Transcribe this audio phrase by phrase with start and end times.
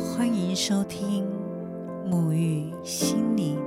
[0.00, 1.26] 欢迎收听
[2.06, 3.58] 沐浴心灵。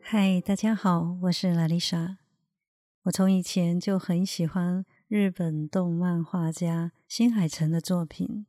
[0.00, 2.18] 嗨，大家好，我是拉丽莎。
[3.04, 8.44] 我从以前就很喜欢日本动漫画家新海诚的作品。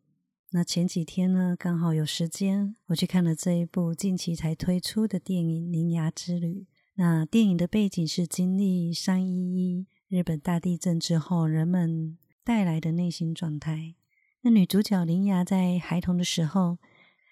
[0.52, 6.68] 那前几天呢，刚好有时间，我去看了这一部近期才推出的电影《铃芽之旅》。
[6.96, 13.96] 那电影的背景是经历三一一日本大地震之后，人们带来的内心状态。
[14.42, 16.78] 那女主角铃芽在孩童的时候，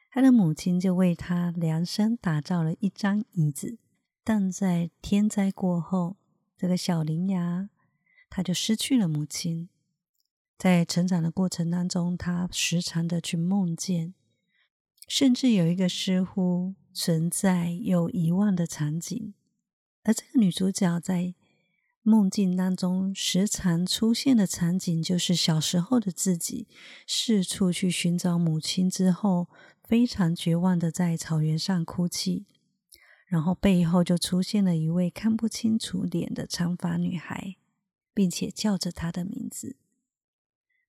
[0.09, 3.77] 她的母亲就为她量身打造了一张椅子，
[4.23, 6.17] 但在天灾过后，
[6.57, 7.69] 这个小铃芽
[8.31, 9.69] 她就失去了母亲。
[10.57, 14.15] 在成长的过程当中，她时常的去梦见，
[15.07, 19.35] 甚至有一个似乎存在又遗忘的场景。
[20.03, 21.35] 而这个女主角在
[22.03, 26.67] 梦境当中时常出现的场景，就是小时候的自己
[27.05, 29.47] 四处去寻找母亲之后，
[29.83, 32.47] 非常绝望的在草原上哭泣，
[33.27, 37.57] 然后背后就出现了一位看不清楚脸的长发女孩，
[38.13, 39.77] 并且叫着她的名字。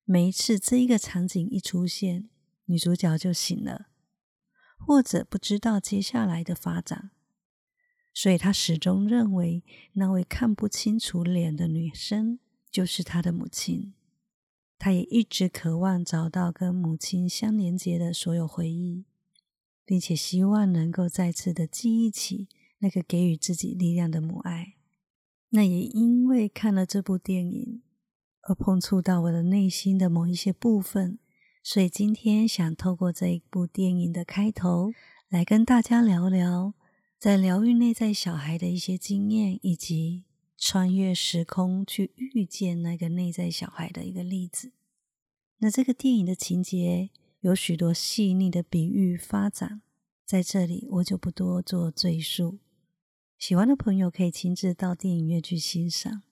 [0.04, 2.28] 每一次这一个场景一出现，
[2.64, 3.88] 女主角就醒了，
[4.76, 7.11] 或者不知道接下来的发展。
[8.14, 9.62] 所以他始终认为
[9.94, 12.38] 那位看不清楚脸的女生
[12.70, 13.94] 就是他的母亲。
[14.78, 19.04] 他也一直渴望找到跟母亲相连接的所有回忆，
[19.84, 24.74] 并且希望能够再次的记忆起那个给予自己力量的母爱。
[25.50, 27.82] 那也因为看了这部电影
[28.42, 31.20] 而碰触到我的内心的某一些部分，
[31.62, 34.90] 所以今天想透过这一部电影的开头
[35.28, 36.74] 来跟大家聊聊。
[37.22, 40.24] 在疗愈内在小孩的一些经验，以及
[40.58, 44.72] 穿越时空去遇见那个内在小孩的一个例子。
[45.58, 49.82] 那这个电影的情节有许多细腻的比喻发展，
[50.26, 52.58] 在这里我就不多做赘述。
[53.38, 56.24] 喜欢的朋友可以亲自到电影院去欣赏。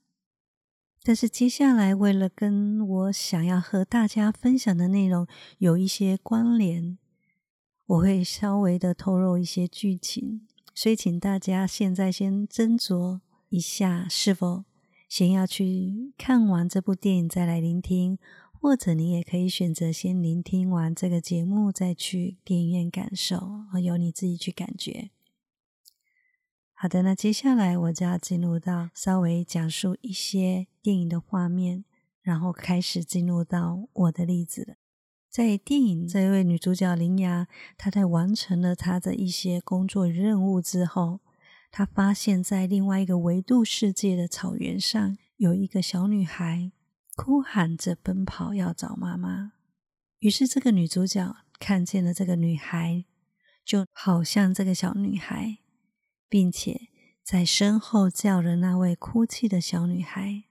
[1.04, 5.24] 但是接下来，为了跟我想要和大家分享的内容
[5.58, 6.98] 有一些关联，
[7.86, 10.48] 我会稍微的透露一些剧情。
[10.82, 13.20] 所以，请大家现在先斟酌
[13.50, 14.64] 一下，是否
[15.10, 18.16] 先要去看完这部电影再来聆听，
[18.50, 25.10] 或者你也可以选择先聆听完这个节目再去电影院感受，由你自己去感觉。
[26.72, 31.84] 好的，那接下来我就要进入到稍微讲述一些电影的画面，
[32.22, 34.76] 然后开始进入到我的例子了。
[35.30, 37.46] 在电影，这位女主角林芽，
[37.78, 41.20] 她在完成了她的一些工作任务之后，
[41.70, 46.72] 她发现，在另外一个维度世界的草原上，有一个小女孩
[47.14, 49.52] 哭喊着奔跑要找妈妈。
[50.18, 53.04] 于是，这个女主角看见了这个女孩，
[53.64, 55.58] 就好像这个小女孩，
[56.28, 56.88] 并且
[57.22, 60.42] 在身后叫了那位哭泣的小女孩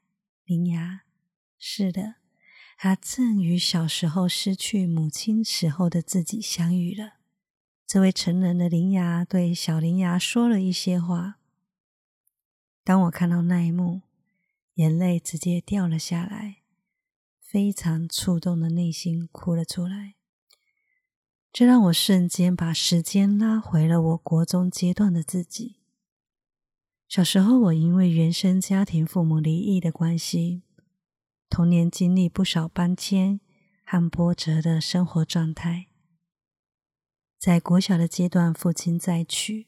[0.45, 1.01] 林芽。
[1.57, 2.15] 是的。
[2.81, 7.15] 他正与小时候失去母亲时候的自己相遇了。
[7.85, 11.39] 这位成人的灵牙对小灵牙说了一些话。
[12.85, 14.03] 当我看到那一幕，
[14.75, 16.59] 眼泪直接掉了下来，
[17.41, 20.15] 非常触动的内心哭了出来。
[21.51, 25.75] 这让我瞬间把时间拉回了我国中阶段的自己。
[27.09, 30.61] 小时候，我因为原生家庭父母离异的关系。
[31.49, 33.41] 童年经历不少搬迁
[33.83, 35.87] 和波折的生活状态，
[37.39, 39.67] 在国小的阶段，父亲再娶，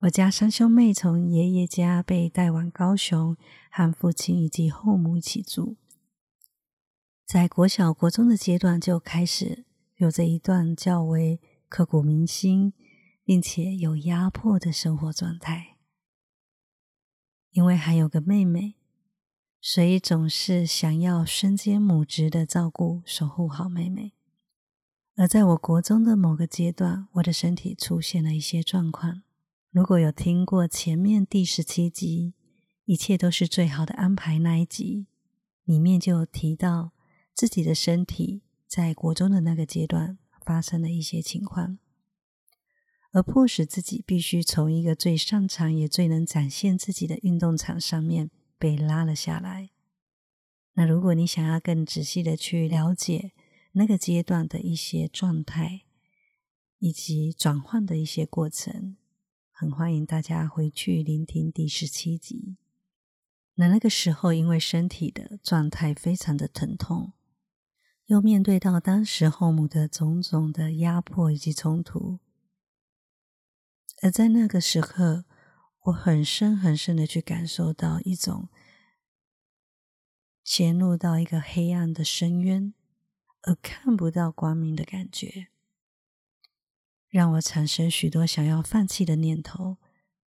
[0.00, 3.36] 我家三兄妹从爷爷家被带往高雄，
[3.70, 5.76] 和父亲以及后母一起住。
[7.24, 9.64] 在国小、国中的阶段，就开始
[9.96, 12.72] 有着一段较为刻骨铭心，
[13.22, 15.76] 并且有压迫的生活状态，
[17.52, 18.77] 因为还有个妹妹。
[19.60, 24.12] 所以总是想要身兼母职的照顾、守护好妹妹。
[25.16, 29.22] 而在我国中的某个阶段，我的身体出现了一些状况。
[29.70, 32.34] 如果有听过前面第十七集
[32.84, 35.06] 《一切都是最好的安排》那一集，
[35.64, 36.92] 里面就提到
[37.34, 41.78] 自己的身体在国中的那个阶段发生了一些情况，
[43.10, 48.30] 而迫使自己必须从一个最擅长也最能展现自己的运动场上面。
[48.58, 49.70] 被拉了下来。
[50.74, 53.32] 那如果你想要更仔细的去了解
[53.72, 55.82] 那个阶段的一些状态，
[56.78, 58.96] 以及转换的一些过程，
[59.50, 62.56] 很欢迎大家回去聆听第十七集。
[63.54, 67.12] 那那个时候，因为身体的状态非常的疼痛，
[68.06, 72.20] 又面对到当时后母的种种的压迫以及冲突，
[74.00, 75.24] 而在那个时刻，
[75.88, 78.48] 我很深很深的去感受到一种
[80.44, 82.74] 陷入到一个黑暗的深渊，
[83.42, 85.48] 而看不到光明的感觉，
[87.08, 89.76] 让我产生许多想要放弃的念头，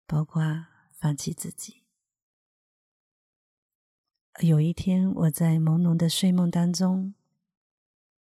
[0.07, 1.85] 包括放弃自己。
[4.41, 7.15] 有一天，我在朦胧的睡梦当中，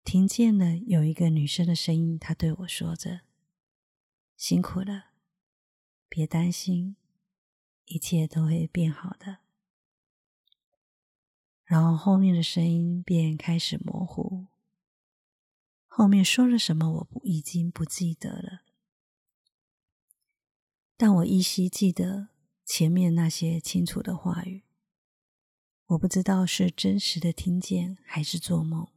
[0.04, 3.22] 听见了有一个女生的声音，她对我说着
[4.38, 5.12] ：“辛苦了，
[6.08, 6.96] 别担心，
[7.88, 9.40] 一切都会变好的。”
[11.66, 14.48] 然后后面的声音便开始模糊，
[15.88, 18.62] 后面说了什么，我不已经不记得了，
[20.96, 22.30] 但我依稀记得
[22.64, 24.64] 前面那些清楚的话语。
[25.88, 28.88] 我不知道是真实的听见还是做梦，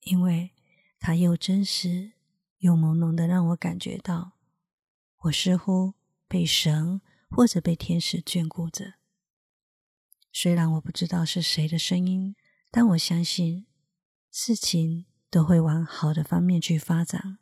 [0.00, 0.50] 因为
[0.98, 2.12] 它又真实
[2.58, 4.32] 又朦胧的让我感觉到，
[5.18, 5.94] 我似乎
[6.26, 8.94] 被神或者被天使眷顾着。
[10.32, 12.36] 虽然我不知道是谁的声音，
[12.70, 13.66] 但我相信
[14.30, 17.38] 事情都会往好的方面去发展。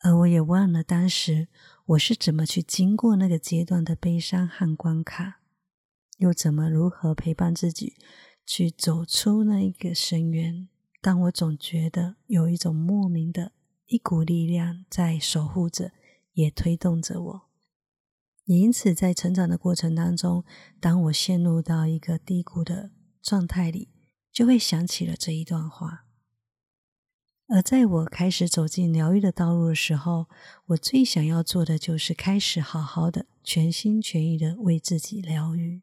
[0.00, 1.48] 而我也忘了当时
[1.86, 5.40] 我是怎么去经过那个阶段的悲伤和关卡。
[6.18, 7.96] 又怎么如何陪伴自己
[8.44, 10.68] 去走出那一个深渊？
[11.00, 13.52] 但我总觉得有一种莫名的
[13.86, 15.92] 一股力量在守护着，
[16.32, 17.47] 也推动着我。
[18.48, 20.42] 也因此，在成长的过程当中，
[20.80, 22.90] 当我陷入到一个低谷的
[23.20, 23.90] 状态里，
[24.32, 26.06] 就会想起了这一段话。
[27.48, 30.28] 而在我开始走进疗愈的道路的时候，
[30.68, 35.82] 我最想要做的就是开始好好的、全心全意的为自己疗愈。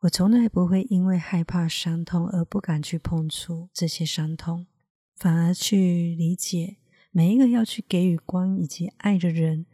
[0.00, 4.66] 我从来不会因为害怕伤痛而不敢去碰触这些伤痛，
[5.14, 6.78] 反而去理解
[7.12, 9.66] 每一个要去给予光以及爱的人，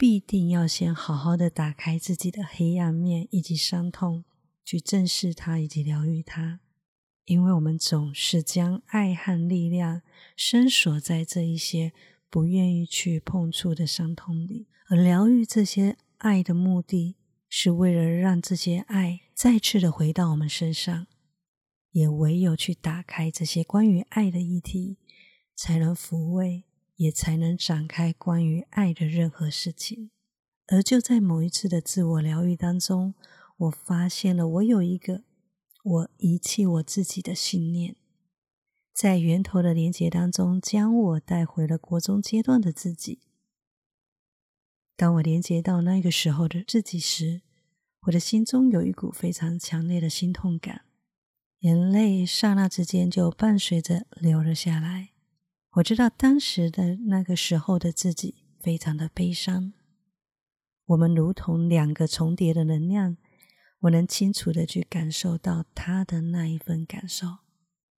[0.00, 4.24] 必定要先好好的打开自己的黑暗面以及伤痛，
[4.64, 6.60] 去正视它以及疗愈它。
[7.26, 10.00] 因为我们总是将爱和力量
[10.34, 11.92] 深锁在这一些
[12.30, 17.16] 不愿意去碰触的伤痛里，而疗愈这些爱的目的。
[17.52, 21.08] 是为了让这些爱再次的回到我们身上，
[21.90, 24.96] 也唯有去打开这些关于爱的议题，
[25.56, 26.62] 才能抚慰，
[27.00, 30.10] 也才能展开关于爱的任何事情。
[30.66, 33.14] 而就在某一次的自我疗愈当中，
[33.56, 35.22] 我发现了我有一个
[35.82, 37.96] 我遗弃我自己的信念，
[38.92, 43.20] 在源头的连接当中，将我带回了国中阶段的自己。
[44.94, 47.40] 当我连接到那个时候的自己时，
[48.02, 50.82] 我的心中有一股非常强烈的心痛感，
[51.60, 55.09] 眼泪刹那之间就伴随着流了下来。
[55.74, 59.72] 我知道当时的那个时候的自己非常的悲伤。
[60.86, 63.16] 我们如同两个重叠的能量，
[63.82, 67.38] 我能清楚的去感受到他的那一份感受。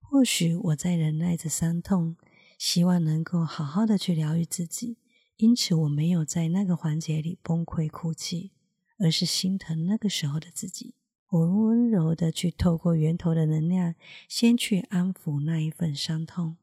[0.01, 2.17] 或许我在忍耐着伤痛，
[2.59, 4.99] 希望能够好好的去疗愈自己。
[5.37, 8.53] 因此，我没有在那个环节里崩溃哭泣，
[8.99, 10.95] 而是心疼那个时候的自己。
[11.31, 13.95] 我温柔的去透过源头的能量，
[14.29, 16.59] 先去安抚那一份伤痛，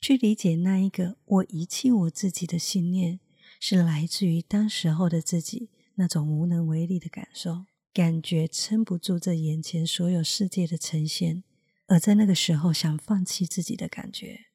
[0.00, 3.20] 去理解那一个我遗弃我自己的信念，
[3.58, 11.42] 是来自于当时候的自己那种无能为力的感受，感觉撑不住这眼前所有世界的呈现，
[11.86, 14.46] 而在那个时候想放弃自己的感觉，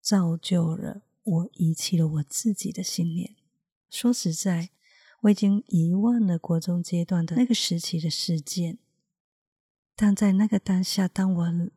[0.00, 1.02] 造就了。
[1.24, 3.34] 我遗弃了我自己的信念。
[3.88, 4.68] 说实在，
[5.22, 8.76] 我已经遗忘了国中阶段的那个时期的事件。
[9.96, 11.70] 但在那个当下，当我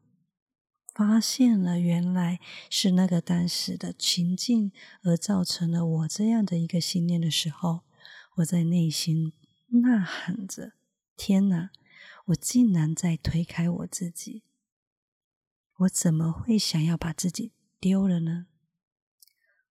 [0.98, 2.40] 发现了原来
[2.72, 4.72] 是那个当时的情境
[5.04, 7.82] 而造成了我这样的一个信念的时候，
[8.38, 9.32] 我在内心
[9.84, 10.74] 呐喊着
[11.16, 11.70] ：“天哪！
[12.26, 14.42] 我竟然在推开我自己！
[15.82, 18.48] 我怎么会想要把自己丢了呢？”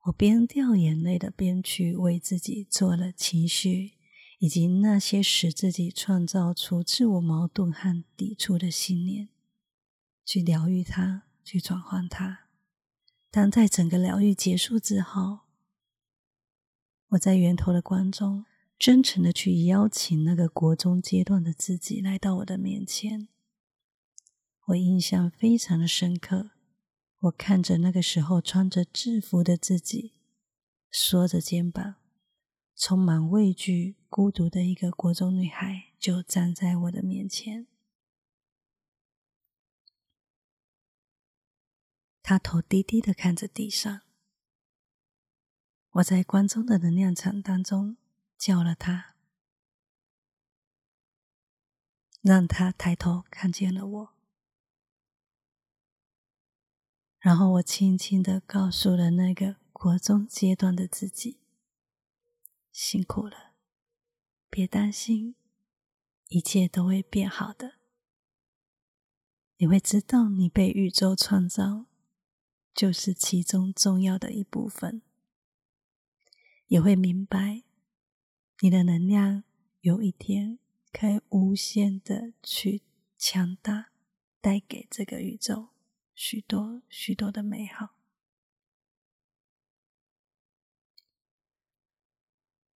[0.06, 3.94] 我边掉眼泪的边去为自己做了情绪，
[4.38, 9.28] 以及那些使自己创造出自我矛盾和抵触的信念，
[10.26, 12.48] 去疗愈它，去转换它。
[13.30, 15.40] 当在整个疗愈结束之后，
[17.10, 18.44] 我在源头的光中，
[18.76, 23.28] 真诚的去邀请那个国中阶段的自己来到我的面前。
[24.66, 26.50] 我印象非常的深刻。
[27.20, 30.14] 我看着那个时候穿着制服的自己，
[30.90, 31.94] 缩着肩膀，
[32.76, 37.68] 充满畏惧、孤独的一个国中女孩，就站在我的面前。
[42.28, 44.00] 他头低低的看着地上。
[45.90, 47.98] 我在观众的能量场当中
[48.36, 49.14] 叫了他，
[52.22, 54.14] 让他抬头看见了我。
[57.20, 61.38] 然后我轻轻的告诉了那个国中阶段的自己
[62.72, 63.52] ：“辛苦了，
[64.50, 65.36] 别担心，
[66.26, 67.74] 一切都会变好的。
[69.58, 71.86] 你会知道，你被宇宙创造，
[72.76, 75.02] 就是其中重要的一部分。
[76.68, 77.64] 也会明白，
[78.60, 79.42] 你的能量
[79.80, 80.60] 有一天
[80.92, 82.82] 可以无限的去
[83.18, 83.90] 强大，
[84.40, 85.70] 带给这个宇宙。”
[86.18, 87.98] 许多许多的美好，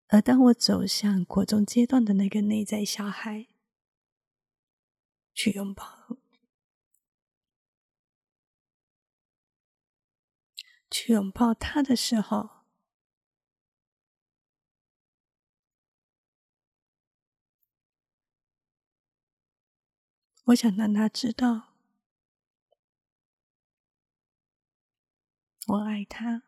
[0.09, 3.47] 而当我走向国中阶段的那个内在小孩，
[5.33, 6.00] 去拥抱，
[11.03, 12.51] 去拥抱他的时候，
[20.45, 21.73] 我想让他知道。
[25.69, 26.43] 我爱他，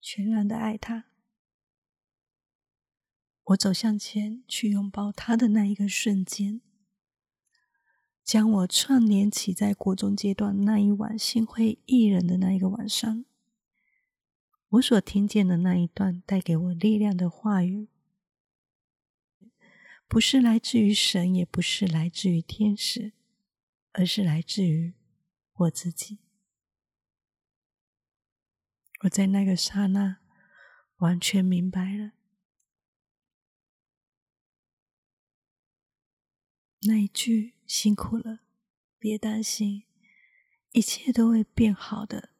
[0.00, 1.04] 全然的爱他。
[3.42, 6.62] 我走向前去拥抱他的那一个瞬间，
[8.22, 13.26] 将我串联起在国中阶段那一晚心灰意冷的那一个晚上，
[14.74, 17.88] 我所听见的那一段带给我力量的话语，
[20.08, 23.12] 不是来自于神，也不是来自于天使，
[23.92, 24.94] 而是来自于
[25.52, 26.18] 我自己。
[29.02, 30.18] 我在那个刹那
[30.96, 32.12] 完全明白了，
[36.80, 38.40] 那一句“辛苦了，
[38.98, 39.84] 别担心，
[40.72, 42.30] 一切都会变好的”，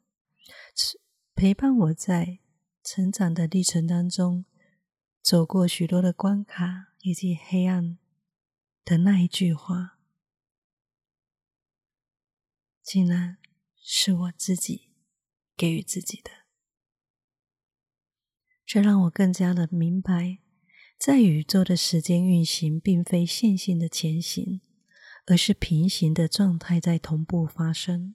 [1.34, 2.38] 陪伴我在
[2.82, 4.44] 成长的历程当中，
[5.20, 7.98] 走过许多的关卡以及黑暗
[8.84, 9.98] 的那一句话，
[12.82, 13.38] 竟然
[13.82, 14.92] 是我自己
[15.56, 16.30] 给予自己的。
[18.64, 20.38] 这让我更加的明白，
[20.96, 24.60] 在宇宙的时间运行，并非线性的前行，
[25.26, 28.14] 而是平行的状态在同步发生。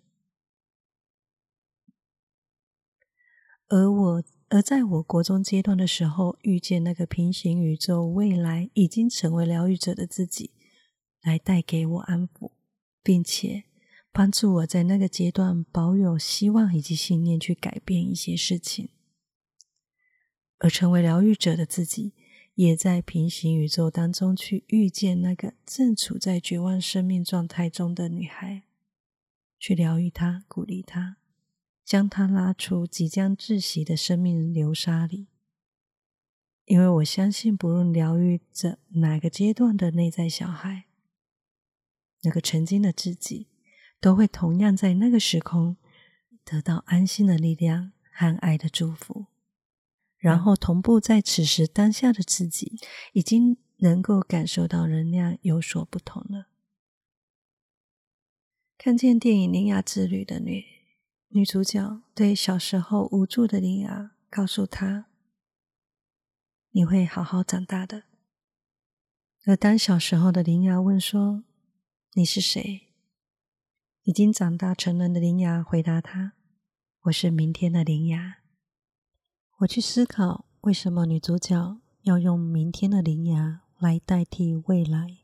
[3.70, 10.52] 而我，而在我国中阶段的时候，遇见那个平行宇宙未来已经成为疗愈者的自己，
[11.22, 12.52] 来带给我安抚，
[13.04, 13.66] 并且
[14.12, 18.90] 帮助我在那个阶段保有希望以及信念，去改变一些事情。
[20.58, 22.14] 而成为疗愈者的自己，
[22.56, 28.64] 也在平行宇宙当中去遇见那个正处在绝望生命状态中的女孩，
[29.60, 31.19] 去疗愈她，鼓励她，
[31.90, 35.26] 将他拉出即将窒息的生命流沙里。
[36.66, 40.86] 因为我相信，不论疗愈着哪个阶段的内在小孩，
[42.22, 43.48] 那个曾经的自己，
[44.00, 45.78] 都会同样在那个时空
[46.46, 49.26] 得到安心的力量和爱的祝福。
[50.20, 52.80] 然后同步在此时当下的自己，
[53.14, 56.50] 已经能够感受到能量有所不同了。
[58.78, 60.79] 看见电影《铃芽之旅》的女
[61.32, 65.06] 女主角对小时候无助的铃芽告诉她
[66.72, 68.06] ：“你会好好长大的。”
[69.46, 71.44] 而当小时候的铃芽问说
[72.14, 72.88] ：“你是谁？”
[74.04, 76.34] 已经长大成人的铃芽回答他
[77.06, 78.40] ：“我是明天的铃芽。”
[79.60, 85.20] 我去思考，为什么女主角要用明天的铃芽来代替未来？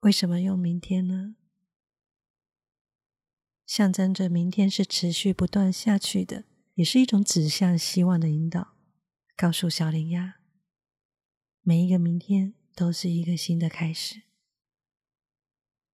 [0.00, 1.36] 为什么用明天呢？
[3.74, 8.74] 象征着明天是持续不断下去的，也是一种指向希望的引导。
[9.34, 10.34] 告诉小铃芽，
[11.62, 14.24] 每一个明天都是一个新的开始。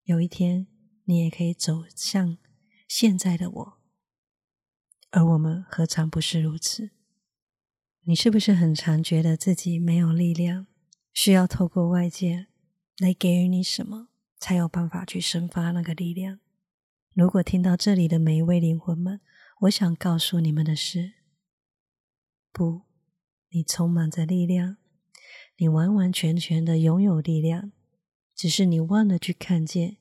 [0.03, 0.67] 有一天，
[1.05, 2.39] 你也可以走向
[2.89, 3.79] 现在的我。
[5.13, 6.91] 而我们何尝不是如此？
[8.01, 10.67] 你是不是很常觉得自己没有力量，
[11.15, 12.49] 需要透过外界
[12.99, 16.41] 来给予你什么，才有办法去生发那个力量？
[17.19, 19.21] 如果听到这里的每一位灵魂们，
[19.63, 21.15] 我想告诉你们的是：
[22.53, 22.83] 不，
[23.51, 24.77] 你充满着力量，
[25.57, 27.73] 你完完全全的拥有力量，
[28.37, 29.97] 只是你忘了去看见，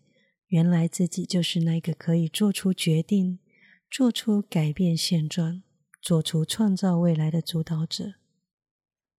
[0.50, 3.40] 原来自己就是那个可以做出决定。
[3.90, 5.64] 做出改变现状、
[6.00, 8.14] 做出创造未来的主导者，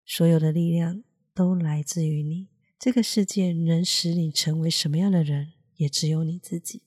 [0.05, 1.03] 所有的力量
[1.33, 2.47] 都来自于你，
[2.79, 6.83] 这个世界能使你成为什么样的人，也只有你自己。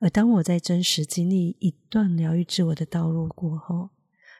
[0.00, 3.90] 而当我在真实经历一段疗愈自我的道路过后，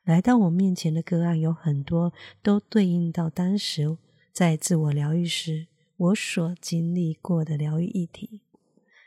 [0.05, 2.13] 来到我面前的个案有很多
[2.43, 3.99] 都对应到当时
[4.33, 8.41] 在自我疗愈时我所经历过的疗愈议题。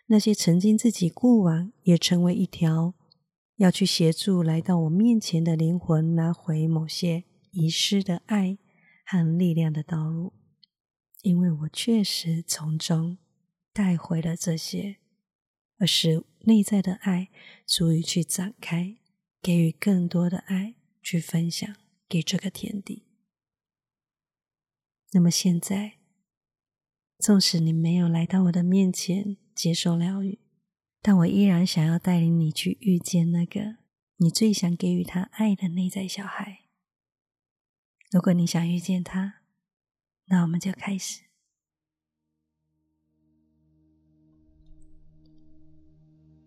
[0.07, 2.93] 那些曾经自己过往也成为一条
[3.55, 8.59] 要去协助来到我面前的灵魂拿回某些遗失的爱
[9.05, 10.33] 和力量的道路，
[11.23, 13.17] 因为我确实从中
[13.71, 14.97] 带回了这些，
[15.83, 16.23] 而是。
[16.45, 17.29] 内在的爱
[17.65, 18.97] 足以去展开，
[19.41, 21.73] 给予更多的爱去分享
[22.09, 23.05] 给这个天地。
[25.13, 25.99] 那么现在，
[27.19, 30.39] 纵使你没有来到我的面前接受疗愈，
[31.01, 33.77] 但我依然想要带领你去遇见那个
[34.17, 36.63] 你最想给予他爱的内在小孩。
[38.11, 39.41] 如果你想遇见他，
[40.25, 41.21] 那我们就开始。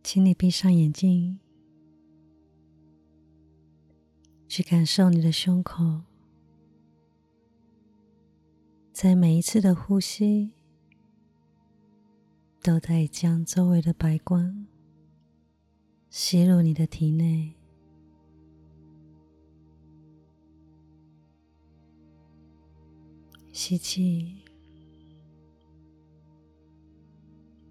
[0.09, 1.41] 请你闭上眼睛，
[4.47, 6.03] 去感受你的胸口，
[8.93, 10.53] 在每一次的呼吸，
[12.63, 14.69] 都在将周围的白光
[16.09, 17.53] 吸入你的体内。
[23.51, 24.37] 吸气，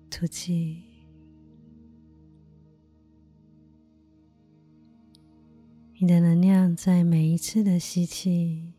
[0.10, 0.94] 吐气。
[6.05, 8.71] 你的能量在每一次的吸气、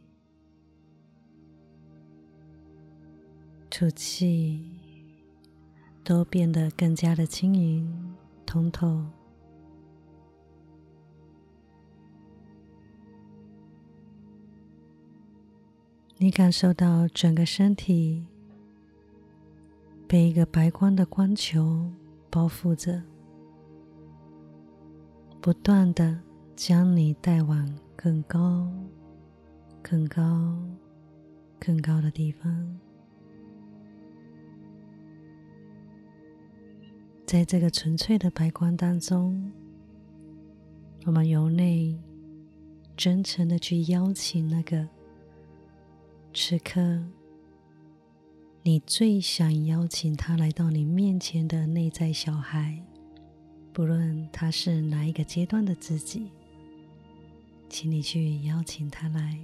[3.69, 4.65] 吐气
[6.05, 8.15] 都变得更加的轻盈、
[8.47, 9.05] 通透。
[16.19, 18.25] 你感受到整个身体
[20.07, 21.91] 被一个白光的光球
[22.31, 23.03] 包覆着，
[25.41, 26.26] 不断的。
[26.57, 28.67] 将你带往更高、
[29.83, 30.59] 更高、
[31.61, 32.81] 更高的地方，
[37.27, 39.53] 在这个纯粹的白光当中，
[41.05, 41.95] 我们由内
[42.97, 44.89] 真诚的去邀请那个
[46.33, 46.81] 此刻
[48.63, 52.83] 你最想邀请他来到你面前的内在小孩，
[53.75, 56.31] 不论他是哪一个阶段的自己。
[57.69, 59.39] 请你去邀请他来，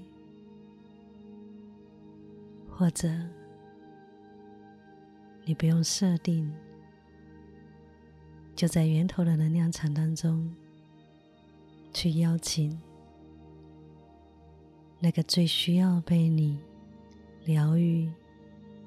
[2.68, 3.08] 或者
[5.44, 6.50] 你不用设定，
[8.54, 10.54] 就在源头的能量场当中
[11.92, 12.80] 去邀请
[15.00, 16.58] 那个最需要被你
[17.44, 18.08] 疗愈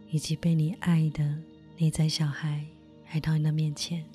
[0.09, 1.37] 以及被你爱的
[1.77, 2.65] 内在小孩
[3.11, 4.05] 来到你的面前。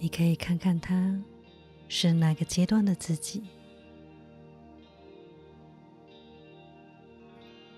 [0.00, 1.20] 你可以看看他
[1.88, 3.42] 是哪个阶段的自己，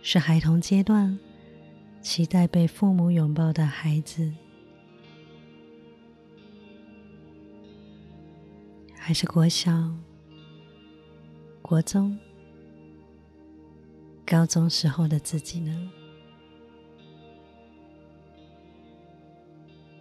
[0.02, 1.18] 是孩童阶段，
[2.02, 4.32] 期待被父母拥抱的孩子，
[8.94, 9.90] 还是国小、
[11.62, 12.18] 国中、
[14.26, 15.90] 高中时候的自己呢？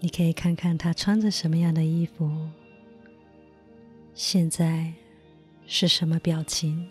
[0.02, 2.50] 你可以看看他穿着什么样的衣服，
[4.14, 4.94] 现在
[5.68, 6.88] 是什么表情。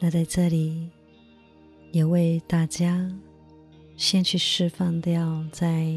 [0.00, 0.88] 那在这里，
[1.92, 3.10] 也为大家
[3.96, 5.92] 先去释放掉，在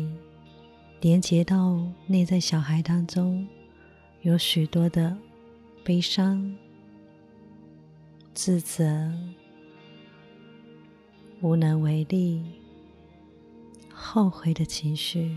[0.99, 3.47] 连接到内在小孩当中
[4.21, 5.17] 有许多的
[5.83, 6.53] 悲伤、
[8.33, 9.13] 自责。
[11.41, 12.43] 无能为力、
[13.91, 15.35] 后悔的情绪，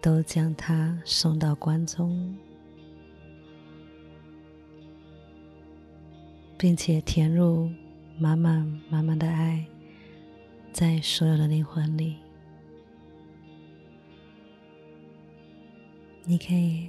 [0.00, 2.34] 都将它送到关中，
[6.56, 7.70] 并且填入
[8.18, 9.66] 满满满满的爱，
[10.72, 12.16] 在所有的灵魂里。
[16.24, 16.88] 你可以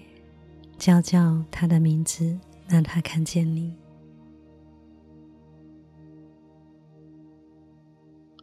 [0.77, 3.80] 叫叫他的名字，让他看见你。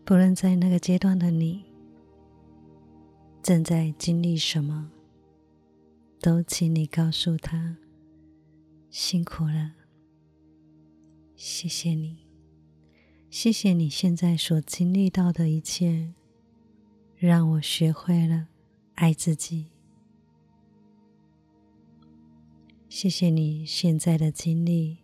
[0.09, 1.63] 不论在那个阶段的你
[3.43, 4.91] 正在经历什么，
[6.19, 7.77] 都请你告诉他：
[8.89, 9.73] 辛苦了，
[11.37, 12.25] 谢谢你，
[13.29, 16.15] 谢谢你现在所经历到的一切，
[17.19, 18.49] 让我学会了
[18.95, 19.67] 爱自己，
[22.89, 25.01] 谢谢你现在的经历，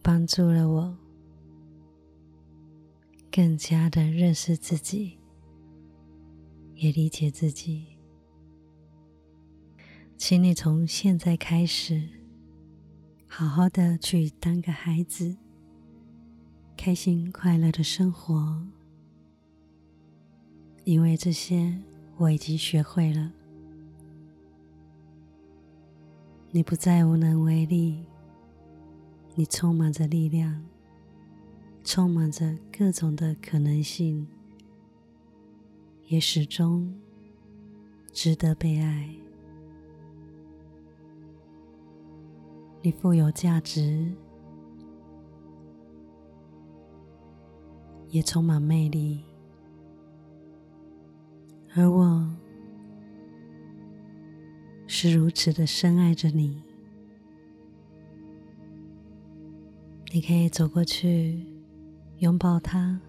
[0.00, 0.98] 帮助了我
[3.34, 5.18] 更加的认识自己，
[6.74, 7.86] 也理解自己。
[10.18, 12.06] 请你从现在开始，
[13.26, 15.34] 好好的去当个孩子，
[16.76, 18.62] 开心快乐的生活，
[20.84, 21.80] 因为这些
[22.18, 23.32] 我已经学会了。
[26.50, 28.04] 你不再无能为力，
[29.34, 30.62] 你充满着力量，
[31.84, 34.26] 充满着各种的可能性，
[36.08, 36.94] 也始终
[38.12, 39.08] 值得被爱。
[42.80, 44.10] 你富有价值，
[48.10, 49.22] 也充满魅力，
[51.74, 52.28] 而我。
[54.94, 56.62] 是如此的深爱着你，
[60.12, 61.44] 你可以走过去
[62.22, 63.00] 拥抱他，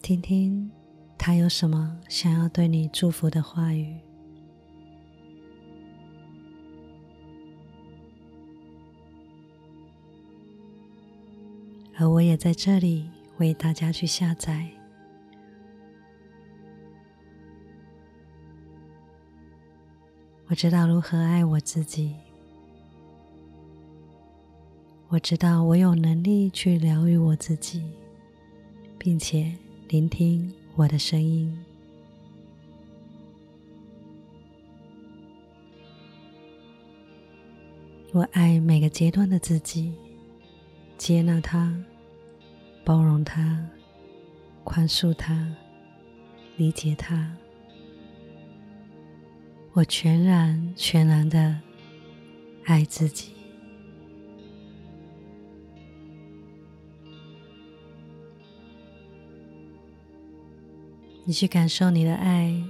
[0.00, 0.70] 听听
[1.18, 3.98] 他有什么想要对你祝福的话语，
[11.98, 14.70] 而我也在这里为大家去下载。
[20.46, 22.14] 我知道如何爱我自己，
[25.14, 27.84] 我知道我有能力去疗愈我自己，
[28.98, 31.56] 并且聆听我的声音。
[38.10, 39.94] 我爱每个阶段的自己，
[40.98, 41.72] 接纳他，
[42.84, 43.64] 包容他，
[44.64, 45.48] 宽恕他，
[46.56, 47.32] 理解他。
[49.74, 51.60] 我全然全然的
[52.64, 53.33] 爱自己，
[61.24, 62.62] 你去感受你的爱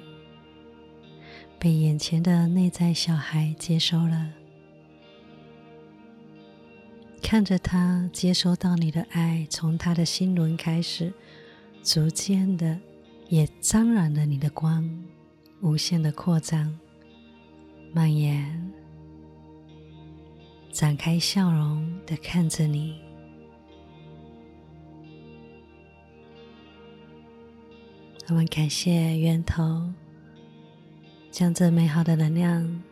[1.59, 4.31] 被眼前的内在小孩接收了，
[7.21, 11.12] 看着他接收到你的爱，从他的心轮开始，
[11.83, 12.79] 逐渐的
[13.29, 14.88] 也沾染了你的光，
[15.61, 16.79] 无限的扩张。
[17.93, 18.73] 蔓延，
[20.71, 23.04] 展开笑容的看着你。
[28.28, 29.82] 我们感谢源头，
[31.30, 32.82] 将这美好的能量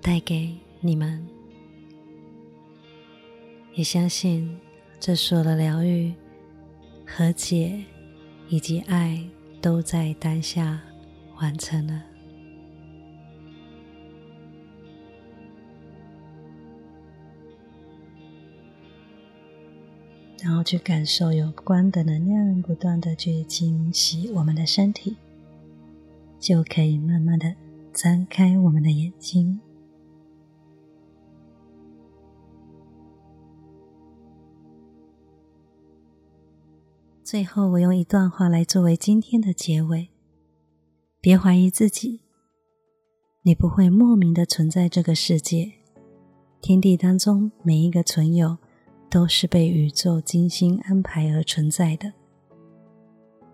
[0.00, 1.24] 带给你们，
[3.74, 4.58] 也相信
[4.98, 6.12] 这所有的疗愈、
[7.06, 7.80] 和解
[8.48, 9.24] 以及爱
[9.60, 10.80] 都在当下
[11.40, 12.11] 完成了。
[20.42, 25.16] 然后去感受有关的能量，不断的去清洗我们的身体，
[26.40, 27.54] 就可以慢慢的
[27.92, 29.60] 张开我们的眼睛。
[37.22, 40.08] 最后，我用一段话来作为今天的结尾：
[41.20, 42.22] 别怀疑自己，
[43.42, 45.72] 你不会莫名的存在这个世界，
[46.60, 48.58] 天地当中每一个存有。
[49.12, 52.14] 都是被宇宙精心安排而存在的，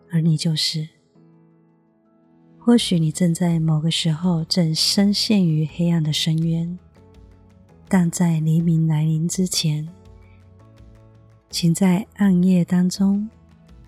[0.09, 0.89] 而你就是。
[2.61, 6.79] 或许你正在某个时候正深陷于黑暗的深渊，
[7.89, 9.89] 但在黎明来临之前，
[11.51, 13.29] 请在暗夜当中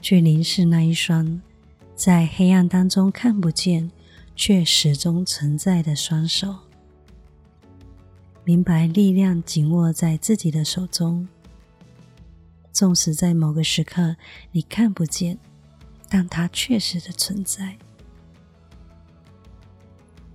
[0.02, 1.40] 去凝视那一双
[1.94, 3.88] 在黑暗当中看不见
[4.35, 6.52] 却始终存在的双手，
[8.42, 11.28] 明白力量紧握在自己的手中。
[12.72, 14.16] 纵使在某个时刻
[14.52, 15.38] 你看不见，
[16.09, 17.76] 但它确实的存在。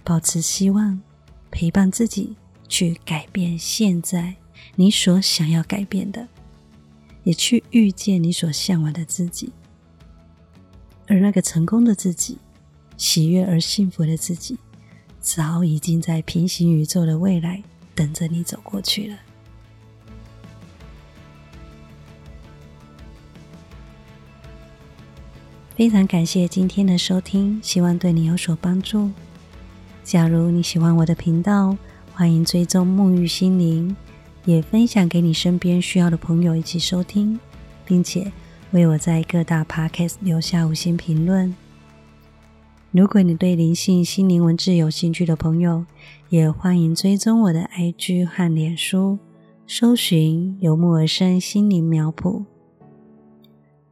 [0.03, 1.01] 保持希望，
[1.49, 2.35] 陪伴自己
[2.67, 4.35] 去改变现在
[4.75, 6.27] 你所想要改变的，
[7.23, 9.51] 也去遇见你所向往的自己。
[11.07, 12.37] 而那个成功的自己，
[12.97, 14.57] 喜悦而幸福的自己，
[15.19, 17.63] 早已经在平行宇宙的未来
[17.95, 19.17] 等着你走过去了。
[25.75, 29.11] 非常感谢今天的收听，希望对你有所帮助。
[30.05, 31.75] 假如你喜欢我的频道，
[32.13, 33.93] 欢迎追踪沐浴心灵，
[34.45, 37.37] 也分享给你身边需要的朋友一起收听，
[37.85, 38.31] 并且
[38.71, 41.53] 为我在各大 podcast 留下五星评论。
[42.91, 45.85] 如果你对灵性心灵文字有兴趣的朋友，
[46.29, 49.19] 也欢迎追踪我的 IG 和脸书，
[49.67, 52.45] 搜寻“由木而生心灵苗圃”。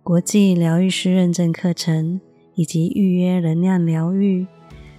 [0.04, 2.20] 国际疗愈师认证课程
[2.56, 4.46] 以及预约能量疗愈，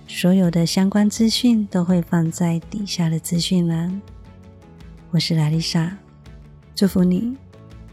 [0.08, 4.00] 所有的相关资讯都会放在底下的资讯栏。
[5.10, 5.94] 我是莱丽莎，
[6.74, 7.36] 祝福你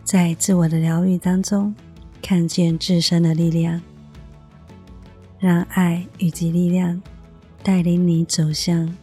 [0.06, 1.76] 在自我的疗愈当中
[2.21, 3.82] 看见自身的力量。
[5.38, 7.02] 让爱以及力量
[7.62, 8.95] 带领你走向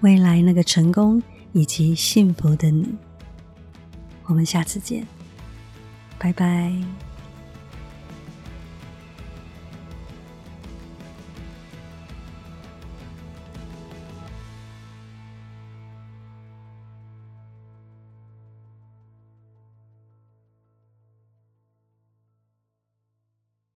[0.00, 2.94] 未来那个成功以及幸福的你。
[4.24, 5.06] 我们下次见，
[6.16, 6.72] 拜拜。